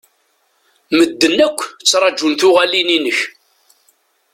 [0.97, 3.19] Medden akk ttrajun tuɣalin-inek.